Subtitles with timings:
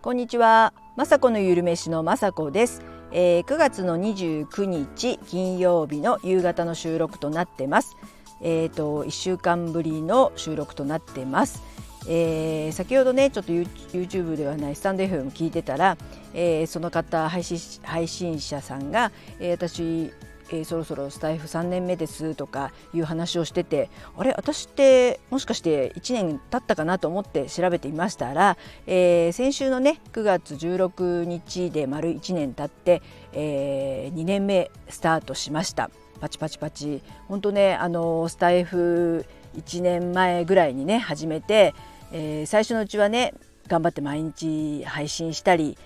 [0.00, 7.96] こんにちは、まさこのゆるめしのまさこです、えー、9月の29日金曜日の夕方の収録となってます。
[8.40, 11.64] えっ、ー、と1週間ぶりの収録となってます。
[12.08, 15.98] えー、先ほどねちょっと YouTube ではないスタンド FM 聞いてたら、
[16.32, 19.10] えー、その方配信配信者さんが、
[19.40, 20.12] えー、私
[20.50, 33.02] えー、そろそろスタイフ3年目ですとかいう話をしててあれ私ってもしかして1年経ったかなと思って調べてみましたら、えー、先週のね9月16日で丸1年経って、
[33.32, 35.90] えー、2年目スタートしました。
[36.20, 37.02] パチパチパチ。
[37.28, 39.24] 本当ねあのスタイフ
[39.56, 41.74] 1年前ぐらいにね始めて、
[42.12, 43.34] えー、最初のうちはね
[43.68, 45.76] 頑張って毎日配信したり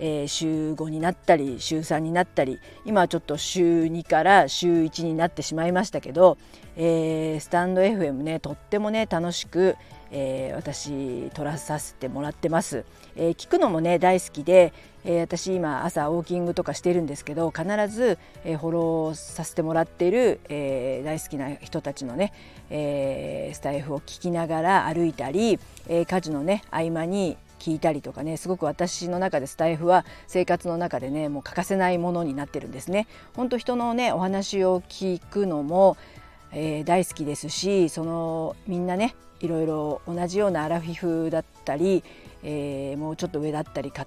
[0.00, 6.38] えー、週5になったり週3になったり今はちょっと週2から週1になってしまいましたけど、
[6.76, 9.76] えー、スタンド FM ねとってもね楽しく、
[10.10, 12.84] えー、私撮らさせてもらってます、
[13.16, 14.72] えー、聞くのもね大好きで、
[15.04, 22.32] えー、私今朝ウォーキングとかしてるんですけど必ず、えー、フォローさせてもらってる、えー、大好きな人たちのね、
[22.70, 25.58] えー、スタイフを聞きながら歩いたり、
[25.88, 33.06] えー、家事のね合間に聞いたりとかねすごく私の中でスタイフは生活の中でねもう欠かせないものになってるんですね。
[33.34, 35.96] 本当人のねお話を聞くのも、
[36.52, 42.02] えー、大好きですしそのみんなねいろいろ同じようなアラフィフだったり、
[42.42, 44.06] えー、もうちょっと上だったりか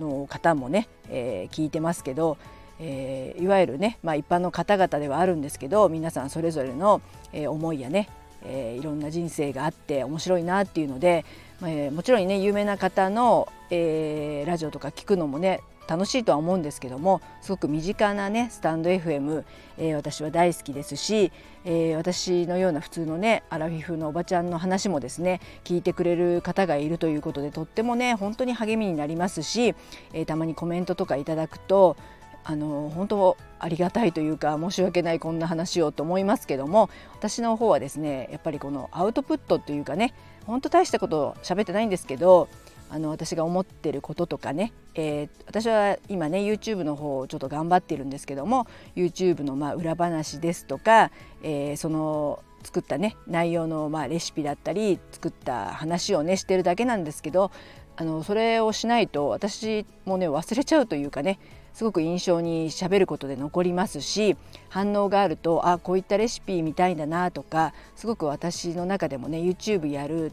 [0.00, 2.38] の方もね、えー、聞いてますけど、
[2.80, 7.00] えー、いわゆるね、まあ、一般の方々ではあるんですけど皆さんそれぞれの、
[7.32, 8.08] えー、思いやね、
[8.44, 11.24] えー、いろんな人生があって面白いなっていうので
[11.64, 19.44] えー、もちろんね有名な方の、えー、ラジオとか聞くのもね楽しいとは思うんですけどもすごく身近なねスタンド FM、
[19.78, 21.32] えー、私は大好きですし、
[21.64, 29.74] えー、私のような普通のねアラフィフのおばちゃんの話もですね聞いてくれる方がいるということでとってもね本当に励みになりますし、
[30.12, 31.96] えー、たまにコメントとかいただくと
[32.44, 40.12] あの本当ありがたいというか申し訳ないこんな話をと思いますけども私の方はですねやっぱりこのアウトプットというかね
[40.46, 42.48] 本当大したこと喋ってないんですけど
[42.90, 51.10] あの私が思ってることとかね、えー、私は今ね YouTube の方をちょっと頑張ってるんですけども YouTube のまあ裏話ですとか、
[51.42, 57.50] えー、その作ったね内容のまあレシピだったり作った話をねしてるだけなんですけど
[57.96, 61.38] あのそれをしないと私もね忘れちゃうというかね
[61.74, 64.36] すごく印象にしゃべることで残りますし
[64.68, 70.32] 反応があるとあこういったレシピみたいだなとかすごく私の中でもね YouTube やる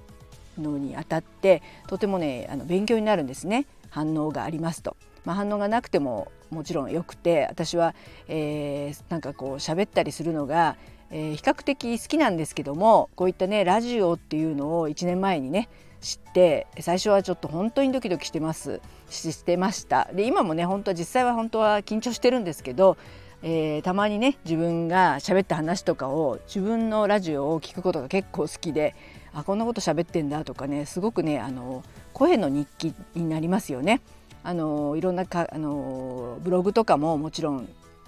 [0.57, 4.95] のにあたってとてもねあの勉強になるんですね反応がありますと。
[5.25, 7.94] まあ、反応がなくてももちろんよくて私は、
[8.28, 10.78] えー、なんかこう喋ったりするのが、
[11.11, 15.69] えー、比較的好きなんですけどもこういったねラジオっていうのを1年前にね
[16.01, 22.97] 知って最初はちょっと本当にドキドキしてますしてましたで今もね本当は実際は本当は緊張してるんですけど、
[23.43, 28.95] えー、たまにね自分が喋った話とかを自分のラジオを聞くことが結構好きで
[29.33, 31.83] あこんなこと喋ってんだとかねすごくねあの
[32.13, 34.01] 声の日記になりますよね。
[34.41, 37.67] あのいろんなかあのブログとかももちろん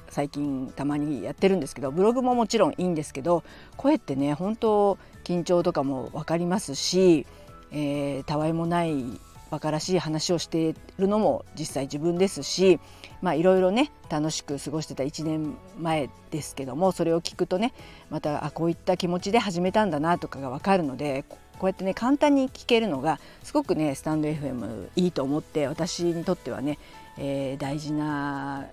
[0.09, 3.43] 最近たまにやってるんですけどブログももちろんいいんですけど
[3.77, 7.27] 声ってね本当緊張とかも分かりますし、
[7.71, 9.03] えー、たわいもない
[9.49, 12.79] 馬鹿らしい話をしているのも実際自分ですし
[13.21, 17.73] まあいろいろね楽しく過ごしてた1年前ですけどもそれを聞くとね
[18.09, 21.25] またあこういった気持ちで始めたんだなとかが分かるので
[21.61, 26.79] こうやってね簡単に聞けるのがすごくねスタンド FM いいと思って私にとってはね、
[27.17, 28.67] えー、大事な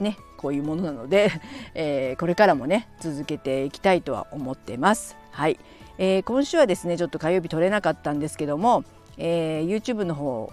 [0.00, 1.32] ねこういうものなので、
[1.74, 5.16] えー、これからもね続けていきたいとは思ってます。
[5.30, 5.58] はい、
[5.98, 8.84] えー、今週はですねちょっと火曜日取れなかったんですけども
[9.18, 10.52] えー、YouTube の方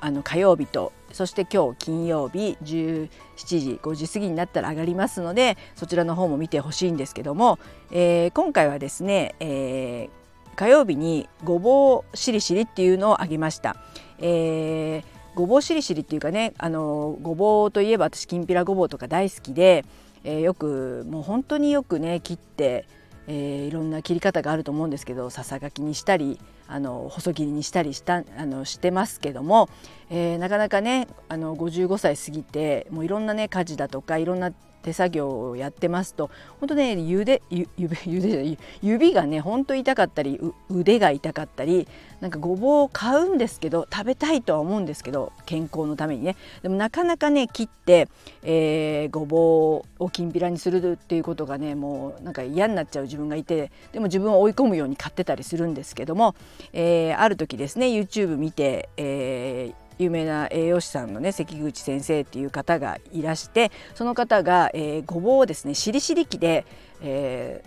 [0.00, 3.08] あの火曜日とそして今日金曜日17
[3.44, 7.58] 時5時過ぎになったら上がりますのでそちらの方も見てほしいんですけども、
[7.90, 13.76] えー、今回はですね、えー、火曜日にごぼうしりしりっていうのをあげました。
[14.20, 15.04] えー、
[15.34, 19.84] ごぼうしりしりっていうかねあのごぼうといえば私きんぴらごぼうとか大好きで、
[20.24, 22.86] えー、よくもう本当によくね切って
[23.26, 29.68] えー、いろんな切り方があると思うんですけどささがきにしたりあの細切りにしたりしたあのしてますけども、
[30.10, 36.30] えー、なかなかねあの55歳過ぎてもういろんなね家事だとかいろんな手作業をやってますと
[36.60, 37.88] 本当ねゆでゆ ゆ
[38.20, 40.40] でじゃない指がねほんと痛かったり
[40.70, 41.88] 腕が痛かったり
[42.20, 46.36] なんかごぼうを買うんですけど食べたいとは思うんですけど健康のためにね。
[46.62, 48.08] でもなかなかね切って、
[48.42, 56.34] えー、ごぼうをきんぴらにするっていうことがねもうなんか嫌になっちゃう自分がいてでも自分を追い込むように買ってたりするんですけども、
[56.72, 66.64] えー、ある時ですね YouTube 見て、えー有名な栄養士さんのね関口先生っていう方がいらしてその方が、えー、ごぼうをですねしりしり器で、
[67.02, 67.62] え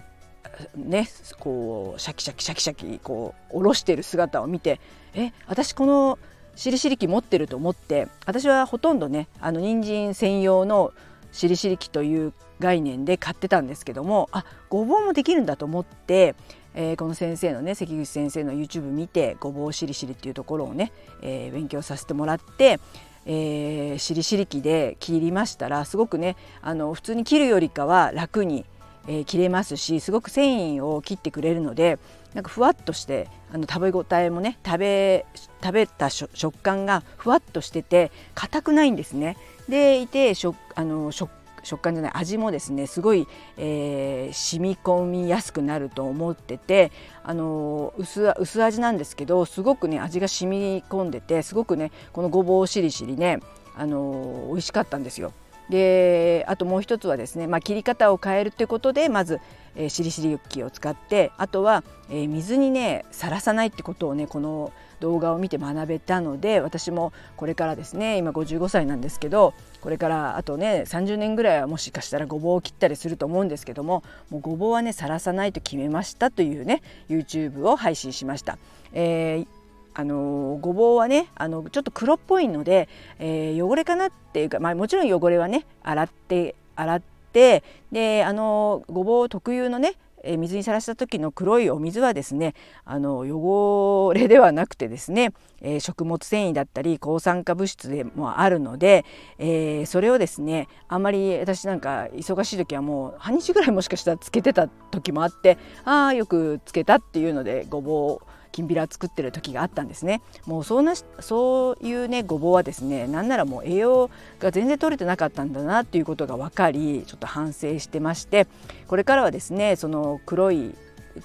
[0.76, 1.08] ー、ね
[1.40, 4.80] こうシャキシャキシャキシャキこうおろしてる姿を見て
[5.14, 6.18] え私この
[6.56, 10.92] しりしり器持ってると思って私はほとんどねあの人参専用の
[11.32, 16.36] しりしり器という概念で買ってたんですけどもあごぼうもできるんだと思って
[16.76, 20.92] えー、この先生のね関口先生の YouTube 見てごぼうしりしりっていうところをね、
[21.22, 22.80] えー、勉強させてもらって、
[23.26, 28.66] えー、しりしり器で切りましたらすごくねあの普通に切るよりかは楽に、
[29.08, 32.00] えー、切れますしすごく繊維を切ってくれるので
[32.34, 35.26] なんかふわっとしてあの食べ応えもね食べ
[35.62, 39.38] 食べた食感がふわっとしてて硬くないんですね。
[39.70, 41.30] でいて食あの食
[41.64, 43.28] 食感じゃない味もですねすごい、
[43.58, 46.92] えー、染み込みやすくなると思ってて
[47.24, 53.40] あの薄薄味なんですけどすごくね味が染み込んでてすごくねこのごぼうしりしりね
[53.76, 55.34] あの美味しかったんですよ。
[55.70, 59.40] であともう一つはですね、まあ、切り方を変えるっていうことでまず、
[59.76, 78.58] えー、しりしり器を使ってあとは、えー、水にねさらさないってことをねこの動画を見て学べたので私もこれからですね今55歳なんですけどこれからあとね30年ぐらいはもしかしたらごぼうを切ったりすると思うんですけどももうごぼうはねさらさないと決めましたというね YouTube を配信しました。
[78.94, 79.63] えー
[79.94, 87.02] あのごぼうはねあのちょっと黒っぽいので、えー、汚れかなっていうか、まあ、もちろん汚れはね洗って洗っ
[87.32, 89.96] てであのごぼう特有のね
[90.38, 92.56] 水にさらした時の黒いお水はですね
[92.86, 99.04] あの汚れではなくてですね、えー、食物繊維だったり抗酸化物質でもあるので、
[99.38, 110.22] えー、それをですねあんまり私なんか忙しい時はもう半日ぐらいもしかしたらつけてた時もあってああよくつけたっていうのでごぼうきんぴら作ってる時があったんですね。
[110.46, 114.10] もうそんなそういうねごぼうはですねなんならもう栄養
[114.40, 118.48] が全然取れてなかったんだなっていうことが分かりちょっと反省してまして
[118.88, 120.76] これからはですねその黒い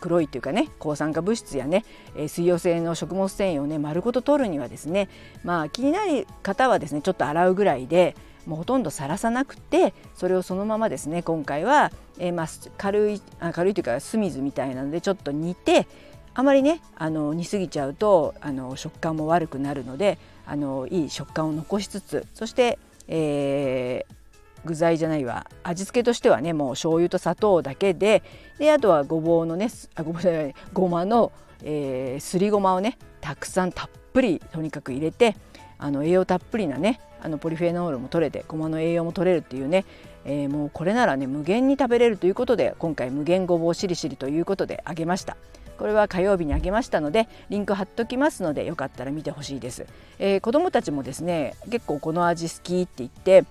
[0.00, 1.84] 黒いっていうかね抗酸化物質やね、
[2.16, 5.08] 水溶性の食物繊維をね丸ごと取るにはですね
[5.44, 8.16] まあ気になる方はですねちょっと洗うぐらいで
[8.46, 12.46] もうほとんどさらさなくてそれをそのままですね今回は、えー、まあ
[12.78, 15.86] 軽いあ軽いというか酢水みたいなのでちょっと煮て
[16.38, 24.14] あまりねあの煮すぎちゃうとあの食感も悪くなるのであのいい食感を残しつつそして、えー、
[24.64, 28.22] 具材じゃないわ味付けとしてはねもう醤油と砂糖だけで
[28.60, 31.32] であとはごぼうのねあごぼうじゃないごまの、
[31.64, 35.34] えー、すりごまをねたくさんたっぷりとにかく入れて
[35.76, 39.84] あの栄養たっぷりなねあのポリフェノールも取れてごまの栄養も取れるっていうね、
[40.24, 45.36] えー、もうこれならね無限に食べれるということで今回無限ごぼうしりしりということであげました。
[45.78, 49.86] これは火曜日にあげましたのでリンク貼っときますのでよかったら見てほしいです、
[50.18, 53.44] えー、子供たちもですね結構この味好きって言って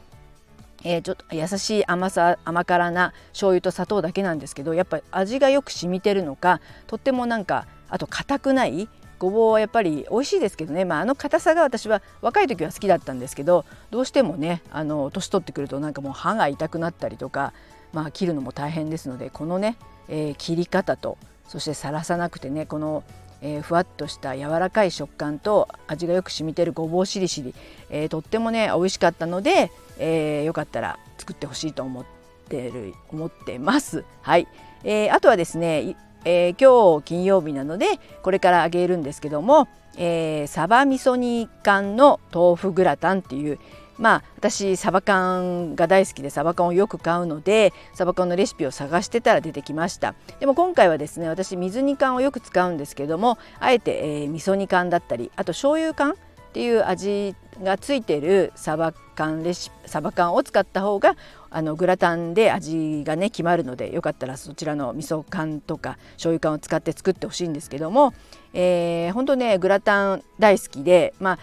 [0.83, 8.87] えー、ちょっと優しい甘さ甘辛な醤油と砂糖だけなんですけどやっぱり味がよく染みてるのかとってもなんかあと硬くない
[9.19, 17.53] ごぼうはやっぱり美味しいですけどね、まあ、あの硬さが私は若い時は好きだったんですけどどうしてもねあの年取ってくるとなんかもう歯が痛くなったりとか、
[17.93, 19.77] まあ、切るのも大変ですのでこのね、
[20.07, 23.03] えー、切り方とそしてさらさなくてねこの、
[23.41, 27.55] えー、ふわっとした柔らかい食感と味がよく染みてるごぼうしりしり、
[27.89, 32.05] えー、とってもね美味しかったので、えー、よかったら作ってほしいと思っ
[32.49, 34.03] てる思ってます。
[34.21, 34.47] はい、
[34.83, 35.95] えー、あとはですね、
[36.25, 37.87] えー、今日金曜日なので
[38.21, 39.67] これからあげるんですけども、
[39.97, 43.59] えー、サバ味噌煮缶の豆腐グラタンっていう
[43.97, 50.15] まあ私サバ缶が大好きでサバ缶をよく買うのでサバ缶のレシピを探してたら出てきました。
[50.39, 56.15] でも今回はですね私水煮缶をよく使うんですけどもあえて、えー、味噌煮缶だったりあと醤油缶っ
[56.53, 61.15] ていう味がついてるサバ缶レシサバ缶を使った方が
[61.49, 68.13] あのグラタンで味がね決まるのでよかったらそちらの味噌缶とか醤油缶を使って作ってほしいんですけども、
[68.53, 71.39] えー、本当ねグラタン大好きでまあ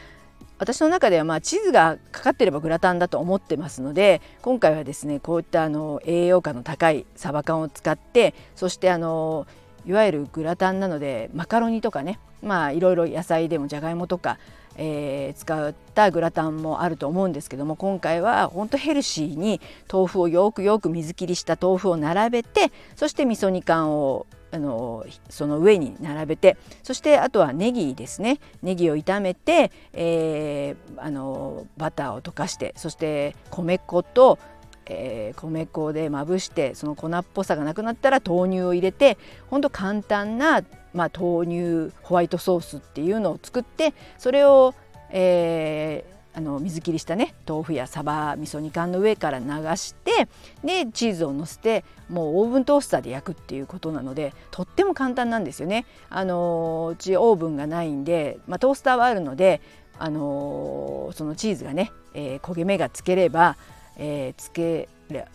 [0.58, 9.46] 私の中ではまあチーズがかかってればグラタンだと思ってますので今回はですねこういったあの栄養価の高いサバ缶を使ってそしてあの
[9.86, 14.38] いわゆるグラタンなのでマカロニとかねまあいろいろ野菜でもじゃがいもとか、
[14.76, 19.60] えー、使ったグラタンもあると思うんですけども今回はほんとヘルシーに
[19.92, 28.38] 豆腐をよくよく水切りした豆腐を並べてそして味噌煮缶をあのその上に並べてそしてあとはネギですね。
[28.62, 34.38] ネギを炒めて、えー、あのバターを溶かしてそして米粉と
[34.86, 39.16] えー、米粉でまぶしてその粉っぽさがなくなったら豆乳を入れて
[39.48, 44.74] ほんと簡単な、まあ、豆乳ホワイトソースっていうのを作ってそれを、
[45.08, 50.28] えー、あの水切りしたね豆腐やサバ味噌煮缶の上から流して
[50.64, 55.86] でチーズをのせてもうオーブントースターで焼くっていうことなのでとっても簡単なんですよね。
[56.10, 59.60] あのうちオーブンがないんで、まあ、トースターはあるので、
[59.98, 63.56] あのそのチーズがね、えー、焦げ目がつければ、
[63.96, 64.88] えー、つけ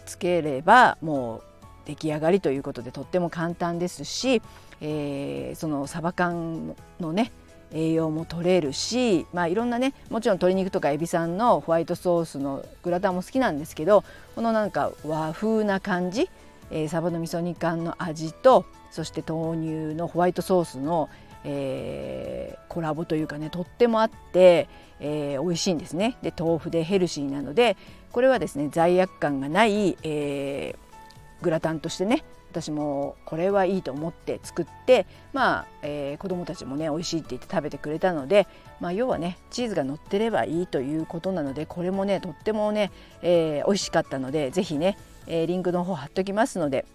[0.06, 1.44] つければもう
[1.86, 4.42] 出来上がりということでとっても簡単ですし、
[4.82, 7.32] えー、そのサバ缶のね
[7.74, 14.04] 栄養も取れるし、まあ、いろんなねもちろん鶏肉とかエビさんのホワイトソースのグラタンも好きなんですけど
[14.36, 16.30] このなんか和風な感じ、
[16.72, 21.10] えー、サバの味噌煮缶の味とそして豆乳のホワイトソースの、
[21.44, 24.68] えー、コラボというかねとってもあって、
[25.00, 26.18] えー、美味しいんですね。
[26.24, 27.78] で豆腐でヘルシーなので
[28.12, 38.48] これはですね罪悪感がない、えー、グラタンとしてね私もこれはいいと思って作ってまあ、えー、子供たちもね美味しいって言って食べてくれたので、
[38.80, 42.92] まあ、要はねチーズが乗ってればいいということなのでこれもねとってもね、
[43.22, 46.86] えー、美味しかったので是非ね、えー、リンクの方貼っときますので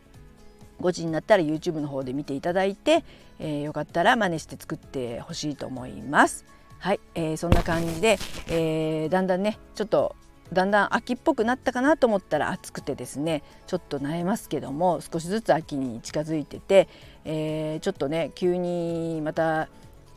[0.80, 3.04] 5時になったら YouTube の方で見ていただいて、
[3.38, 6.44] えー、よかったら真似して作ってほしいと思います。
[6.78, 8.18] はい、えー、そんな感じで、
[8.48, 10.16] えー、だんだんねちょっと
[10.54, 16.88] だんだん秋っぽくなったかなと思ったら暑くてですねちょっと萎えますけども少しずつ秋に近づいてて、
[17.24, 19.68] えー、ちょっとね急にまた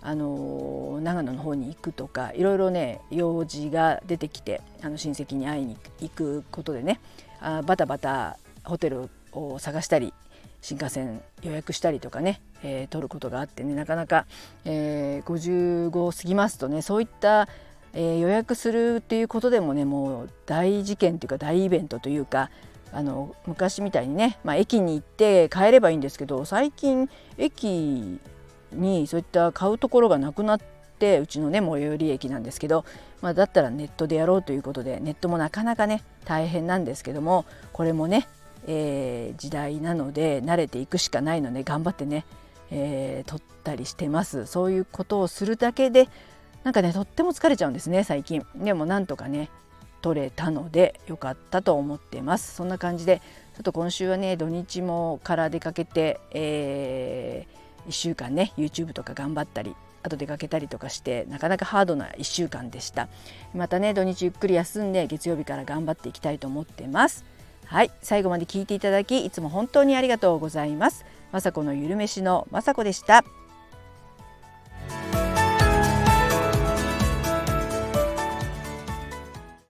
[0.02, 7.00] あの長野の方に行くとかいろいろね用事が出てきてあの親戚に会いに行くことでね
[7.42, 10.14] あバタバタホテルを探したり
[10.62, 14.26] 新幹線予約したりとかね、えー、取ることがあってねなかなか、
[14.66, 17.48] えー、55過ぎますとねそういった
[17.94, 22.50] えー、予約するっていうことでもねもう大事件というか大イベントというか
[22.92, 28.20] あの昔みたいにね、まあ、駅に行って買えればいいんですけど最近駅
[28.72, 30.60] にそういった買うところがなくなっ
[31.00, 32.86] てうちのね最寄り駅なんですけど、
[33.22, 38.28] まあ、だったらネットでやろうということでネットもなかなかね大変なんですけどもこれもね、
[38.68, 42.26] えー、時代なので慣れていくしかないので頑張ってね、
[42.72, 44.46] えー、撮ったりしてます。
[44.46, 46.08] そういうことをするだけで
[46.64, 48.46] なんかねとっても疲れちゃうんですね最近。
[48.56, 49.50] でもなんとかね
[50.02, 52.56] 取れたので良かったと思ってます。
[52.56, 53.22] そんな感じで
[53.56, 63.08] ちょっと今週はね土日もから出かけて、えー、1週間ね YouTube とか頑張ったりあと出かけたりとかしてなかなかハードな1週間でした。
[63.56, 67.26] またね土日ゆっくり休んで月曜日から頑張っていきたいと思ってます。
[67.66, 71.06] はい最後まで聞いていただきいつも本当にありがとうございます。
[71.32, 73.26] まさこのゆるめしのまさこでした。